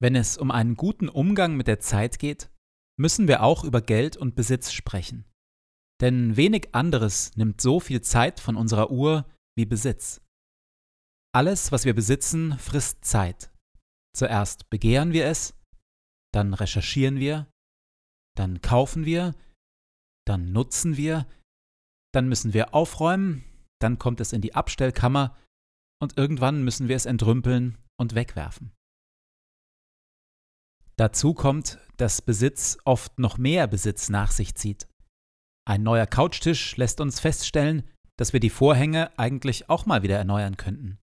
Wenn 0.00 0.14
es 0.16 0.36
um 0.36 0.50
einen 0.50 0.74
guten 0.74 1.08
Umgang 1.08 1.56
mit 1.56 1.66
der 1.66 1.80
Zeit 1.80 2.18
geht, 2.18 2.50
müssen 2.98 3.28
wir 3.28 3.42
auch 3.42 3.64
über 3.64 3.80
Geld 3.80 4.16
und 4.16 4.34
Besitz 4.34 4.72
sprechen. 4.72 5.24
Denn 6.00 6.36
wenig 6.36 6.74
anderes 6.74 7.36
nimmt 7.36 7.60
so 7.60 7.80
viel 7.80 8.02
Zeit 8.02 8.40
von 8.40 8.56
unserer 8.56 8.90
Uhr 8.90 9.26
wie 9.56 9.66
Besitz. 9.66 10.20
Alles, 11.32 11.72
was 11.72 11.84
wir 11.84 11.94
besitzen, 11.94 12.58
frisst 12.58 13.04
Zeit. 13.04 13.50
Zuerst 14.14 14.70
begehren 14.70 15.12
wir 15.12 15.26
es, 15.26 15.54
dann 16.32 16.54
recherchieren 16.54 17.18
wir, 17.18 17.48
dann 18.36 18.60
kaufen 18.60 19.04
wir, 19.04 19.34
dann 20.26 20.52
nutzen 20.52 20.96
wir, 20.96 21.26
dann 22.12 22.28
müssen 22.28 22.54
wir 22.54 22.74
aufräumen, 22.74 23.44
dann 23.80 23.98
kommt 23.98 24.20
es 24.20 24.32
in 24.32 24.40
die 24.40 24.54
Abstellkammer 24.54 25.36
und 26.00 26.16
irgendwann 26.16 26.64
müssen 26.64 26.88
wir 26.88 26.96
es 26.96 27.06
entrümpeln 27.06 27.78
und 27.98 28.14
wegwerfen. 28.14 28.73
Dazu 30.96 31.34
kommt, 31.34 31.78
dass 31.96 32.22
Besitz 32.22 32.78
oft 32.84 33.18
noch 33.18 33.38
mehr 33.38 33.66
Besitz 33.66 34.08
nach 34.08 34.30
sich 34.30 34.54
zieht. 34.54 34.88
Ein 35.66 35.82
neuer 35.82 36.06
Couchtisch 36.06 36.76
lässt 36.76 37.00
uns 37.00 37.20
feststellen, 37.20 37.88
dass 38.16 38.32
wir 38.32 38.40
die 38.40 38.50
Vorhänge 38.50 39.16
eigentlich 39.18 39.68
auch 39.68 39.86
mal 39.86 40.02
wieder 40.02 40.16
erneuern 40.16 40.56
könnten. 40.56 40.98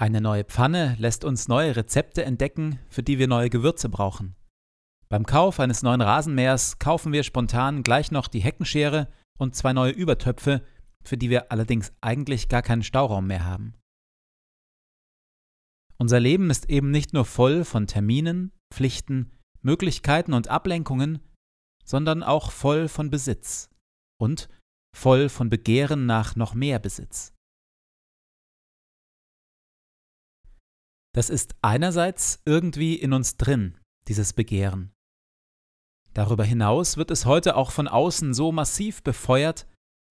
Eine 0.00 0.20
neue 0.20 0.44
Pfanne 0.44 0.96
lässt 0.98 1.24
uns 1.24 1.48
neue 1.48 1.76
Rezepte 1.76 2.24
entdecken, 2.24 2.80
für 2.88 3.02
die 3.02 3.18
wir 3.18 3.28
neue 3.28 3.50
Gewürze 3.50 3.88
brauchen. 3.88 4.34
Beim 5.08 5.26
Kauf 5.26 5.60
eines 5.60 5.82
neuen 5.82 6.00
Rasenmähers 6.00 6.78
kaufen 6.78 7.12
wir 7.12 7.22
spontan 7.22 7.82
gleich 7.82 8.10
noch 8.10 8.26
die 8.26 8.40
Heckenschere 8.40 9.08
und 9.38 9.54
zwei 9.54 9.74
neue 9.74 9.92
Übertöpfe, 9.92 10.62
für 11.04 11.16
die 11.16 11.30
wir 11.30 11.52
allerdings 11.52 11.92
eigentlich 12.00 12.48
gar 12.48 12.62
keinen 12.62 12.82
Stauraum 12.82 13.26
mehr 13.26 13.44
haben. 13.44 13.74
Unser 15.98 16.18
Leben 16.18 16.50
ist 16.50 16.70
eben 16.70 16.90
nicht 16.90 17.12
nur 17.12 17.24
voll 17.24 17.64
von 17.64 17.86
Terminen, 17.86 18.52
Pflichten, 18.72 19.30
Möglichkeiten 19.60 20.32
und 20.32 20.48
Ablenkungen, 20.48 21.20
sondern 21.84 22.22
auch 22.22 22.50
voll 22.50 22.88
von 22.88 23.10
Besitz 23.10 23.70
und 24.20 24.48
voll 24.96 25.28
von 25.28 25.50
Begehren 25.50 26.06
nach 26.06 26.36
noch 26.36 26.54
mehr 26.54 26.78
Besitz. 26.78 27.34
Das 31.14 31.28
ist 31.28 31.54
einerseits 31.60 32.40
irgendwie 32.46 32.94
in 32.94 33.12
uns 33.12 33.36
drin, 33.36 33.78
dieses 34.08 34.32
Begehren. 34.32 34.92
Darüber 36.14 36.44
hinaus 36.44 36.96
wird 36.96 37.10
es 37.10 37.26
heute 37.26 37.56
auch 37.56 37.70
von 37.70 37.88
außen 37.88 38.34
so 38.34 38.52
massiv 38.52 39.02
befeuert, 39.02 39.66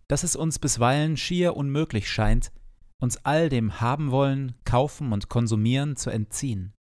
dass 0.07 0.23
es 0.23 0.35
uns 0.35 0.59
bisweilen 0.59 1.17
schier 1.17 1.55
unmöglich 1.55 2.09
scheint, 2.09 2.51
uns 2.99 3.17
all 3.25 3.49
dem 3.49 3.81
Haben 3.81 4.11
wollen, 4.11 4.55
Kaufen 4.63 5.11
und 5.13 5.29
Konsumieren 5.29 5.95
zu 5.95 6.09
entziehen. 6.09 6.73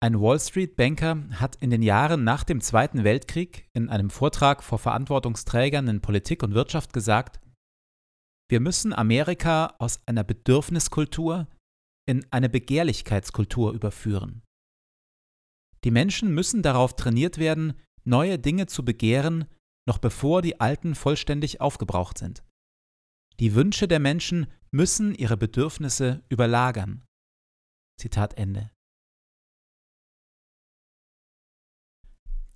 Ein 0.00 0.20
Wall 0.20 0.38
Street-Banker 0.38 1.28
hat 1.40 1.56
in 1.56 1.70
den 1.70 1.82
Jahren 1.82 2.22
nach 2.22 2.44
dem 2.44 2.60
Zweiten 2.60 3.02
Weltkrieg 3.02 3.68
in 3.72 3.88
einem 3.88 4.10
Vortrag 4.10 4.62
vor 4.62 4.78
Verantwortungsträgern 4.78 5.88
in 5.88 6.00
Politik 6.00 6.44
und 6.44 6.54
Wirtschaft 6.54 6.92
gesagt, 6.92 7.40
wir 8.48 8.60
müssen 8.60 8.92
Amerika 8.92 9.74
aus 9.80 10.00
einer 10.06 10.22
Bedürfniskultur 10.22 11.48
in 12.08 12.24
eine 12.30 12.48
Begehrlichkeitskultur 12.48 13.72
überführen. 13.72 14.42
Die 15.84 15.90
Menschen 15.90 16.32
müssen 16.32 16.62
darauf 16.62 16.94
trainiert 16.94 17.38
werden, 17.38 17.74
neue 18.04 18.38
Dinge 18.38 18.66
zu 18.66 18.84
begehren, 18.84 19.46
noch 19.86 19.98
bevor 19.98 20.42
die 20.42 20.60
alten 20.60 20.94
vollständig 20.94 21.60
aufgebraucht 21.60 22.18
sind. 22.18 22.44
Die 23.40 23.54
Wünsche 23.54 23.88
der 23.88 23.98
Menschen 23.98 24.46
müssen 24.70 25.14
ihre 25.14 25.36
Bedürfnisse 25.36 26.22
überlagern, 26.28 27.04
Zitat 28.00 28.34
Ende. 28.34 28.70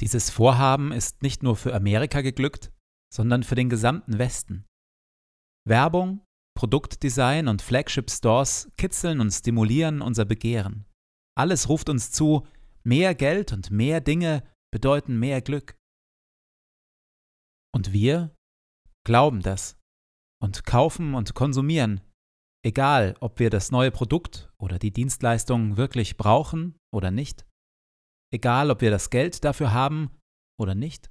Dieses 0.03 0.31
Vorhaben 0.31 0.91
ist 0.91 1.23
nicht 1.23 1.45
nur 1.45 1.55
für 1.55 1.73
Amerika 1.73 2.23
geglückt, 2.23 2.73
sondern 3.15 3.45
für 3.45 3.55
den 3.55 3.71
gesamten 3.71 4.19
Westen. 4.19 4.67
Werbung, 5.65 6.27
Produktdesign 6.59 7.47
und 7.47 7.63
Flagship-Stores 7.63 8.73
kitzeln 8.77 9.21
und 9.21 9.31
stimulieren 9.31 10.03
unser 10.03 10.25
Begehren. 10.25 10.87
Alles 11.39 11.69
ruft 11.69 11.89
uns 11.89 12.11
zu, 12.11 12.45
mehr 12.83 13.15
Geld 13.15 13.53
und 13.53 13.71
mehr 13.71 14.01
Dinge 14.01 14.43
bedeuten 14.73 15.21
mehr 15.21 15.41
Glück. 15.41 15.79
Und 17.73 17.93
wir 17.93 18.35
glauben 19.07 19.41
das 19.41 19.79
und 20.43 20.65
kaufen 20.65 21.15
und 21.15 21.35
konsumieren, 21.35 22.01
egal 22.67 23.15
ob 23.21 23.39
wir 23.39 23.51
das 23.51 23.71
neue 23.71 23.93
Produkt 23.93 24.53
oder 24.59 24.81
die 24.81 24.93
Dienstleistung 24.93 25.77
wirklich 25.77 26.17
brauchen 26.17 26.77
oder 26.93 27.13
nicht, 27.13 27.47
egal 28.33 28.71
ob 28.71 28.81
wir 28.81 28.91
das 28.91 29.11
Geld 29.11 29.45
dafür 29.45 29.73
haben 29.73 30.11
oder 30.59 30.75
nicht, 30.75 31.11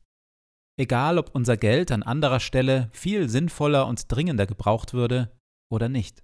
egal 0.77 1.17
ob 1.17 1.33
unser 1.33 1.55
Geld 1.55 1.91
an 1.91 2.03
anderer 2.03 2.39
Stelle 2.39 2.89
viel 2.91 3.29
sinnvoller 3.29 3.87
und 3.87 4.11
dringender 4.11 4.47
gebraucht 4.47 4.93
würde 4.93 5.31
oder 5.71 5.87
nicht. 5.87 6.23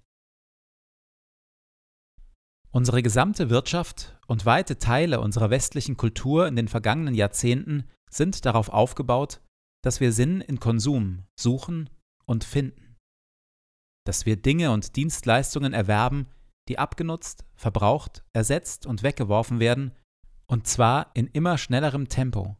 Unsere 2.70 3.02
gesamte 3.02 3.48
Wirtschaft 3.48 4.18
und 4.26 4.44
weite 4.44 4.78
Teile 4.78 5.20
unserer 5.20 5.48
westlichen 5.48 5.96
Kultur 5.96 6.46
in 6.46 6.54
den 6.54 6.68
vergangenen 6.68 7.14
Jahrzehnten 7.14 7.88
sind 8.10 8.44
darauf 8.44 8.68
aufgebaut, 8.68 9.40
dass 9.82 10.00
wir 10.00 10.12
Sinn 10.12 10.40
in 10.40 10.60
Konsum 10.60 11.24
suchen 11.38 11.88
und 12.26 12.44
finden. 12.44 12.96
Dass 14.04 14.26
wir 14.26 14.36
Dinge 14.36 14.70
und 14.70 14.96
Dienstleistungen 14.96 15.72
erwerben, 15.72 16.26
die 16.68 16.78
abgenutzt, 16.78 17.46
verbraucht, 17.56 18.22
ersetzt 18.34 18.86
und 18.86 19.02
weggeworfen 19.02 19.60
werden, 19.60 19.92
und 20.50 20.66
zwar 20.66 21.10
in 21.14 21.26
immer 21.28 21.58
schnellerem 21.58 22.08
Tempo. 22.08 22.56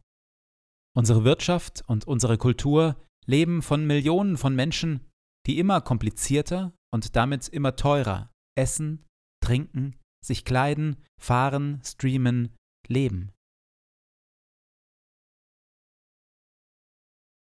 Unsere 0.95 1.23
Wirtschaft 1.23 1.83
und 1.87 2.05
unsere 2.07 2.37
Kultur 2.37 2.95
leben 3.25 3.61
von 3.61 3.85
Millionen 3.85 4.37
von 4.37 4.55
Menschen, 4.55 5.07
die 5.45 5.59
immer 5.59 5.81
komplizierter 5.81 6.73
und 6.91 7.15
damit 7.15 7.47
immer 7.47 7.75
teurer 7.75 8.31
essen, 8.57 9.05
trinken, 9.43 9.95
sich 10.23 10.45
kleiden, 10.45 10.97
fahren, 11.19 11.81
streamen, 11.83 12.55
leben. 12.87 13.31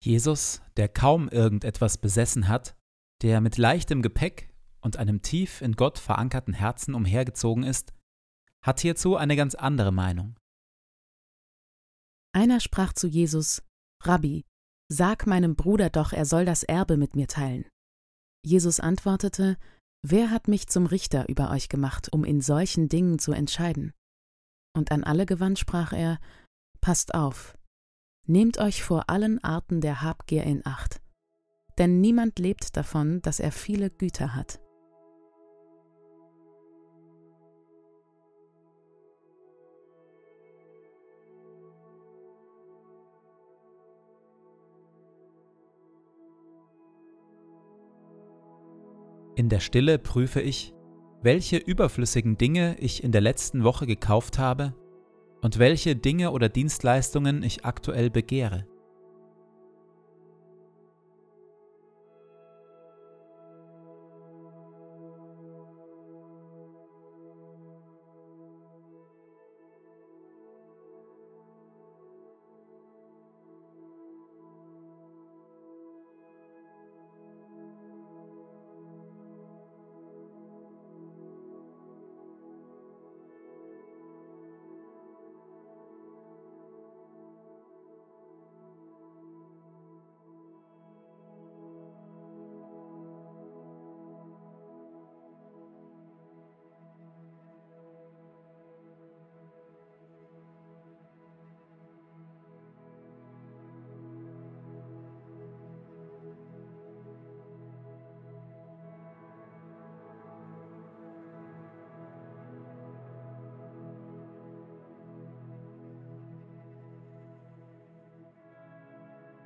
Jesus, 0.02 0.62
der 0.76 0.88
kaum 0.88 1.28
irgendetwas 1.28 1.98
besessen 1.98 2.48
hat, 2.48 2.76
der 3.22 3.40
mit 3.40 3.58
leichtem 3.58 4.00
Gepäck 4.00 4.54
und 4.80 4.96
einem 4.96 5.20
tief 5.20 5.60
in 5.60 5.76
Gott 5.76 5.98
verankerten 5.98 6.54
Herzen 6.54 6.94
umhergezogen 6.94 7.64
ist, 7.64 7.92
hat 8.64 8.80
hierzu 8.80 9.16
eine 9.16 9.36
ganz 9.36 9.54
andere 9.54 9.92
Meinung. 9.92 10.36
Einer 12.32 12.60
sprach 12.60 12.92
zu 12.92 13.06
Jesus, 13.08 13.62
Rabbi, 14.02 14.44
sag 14.88 15.26
meinem 15.26 15.56
Bruder 15.56 15.90
doch, 15.90 16.12
er 16.12 16.24
soll 16.24 16.44
das 16.44 16.62
Erbe 16.62 16.96
mit 16.96 17.16
mir 17.16 17.26
teilen. 17.26 17.64
Jesus 18.44 18.80
antwortete, 18.80 19.56
Wer 20.02 20.30
hat 20.30 20.48
mich 20.48 20.66
zum 20.68 20.86
Richter 20.86 21.28
über 21.28 21.50
euch 21.50 21.68
gemacht, 21.68 22.10
um 22.10 22.24
in 22.24 22.40
solchen 22.40 22.88
Dingen 22.88 23.18
zu 23.18 23.32
entscheiden? 23.32 23.92
Und 24.74 24.92
an 24.92 25.04
alle 25.04 25.26
gewandt 25.26 25.58
sprach 25.58 25.92
er, 25.92 26.18
Passt 26.80 27.14
auf, 27.14 27.58
nehmt 28.26 28.58
euch 28.58 28.82
vor 28.82 29.10
allen 29.10 29.42
Arten 29.44 29.82
der 29.82 30.00
Habgier 30.00 30.44
in 30.44 30.64
Acht, 30.64 31.02
denn 31.76 32.00
niemand 32.00 32.38
lebt 32.38 32.76
davon, 32.76 33.20
dass 33.20 33.40
er 33.40 33.52
viele 33.52 33.90
Güter 33.90 34.34
hat. 34.34 34.60
In 49.40 49.48
der 49.48 49.60
Stille 49.60 49.98
prüfe 49.98 50.42
ich, 50.42 50.74
welche 51.22 51.56
überflüssigen 51.56 52.36
Dinge 52.36 52.76
ich 52.78 53.02
in 53.02 53.10
der 53.10 53.22
letzten 53.22 53.64
Woche 53.64 53.86
gekauft 53.86 54.38
habe 54.38 54.74
und 55.40 55.58
welche 55.58 55.96
Dinge 55.96 56.32
oder 56.32 56.50
Dienstleistungen 56.50 57.42
ich 57.42 57.64
aktuell 57.64 58.10
begehre. 58.10 58.66